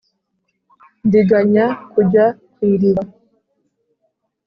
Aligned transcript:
Ndiganya 1.07 1.65
kujya 1.93 2.25
ku 2.53 2.59
iriba. 2.71 3.03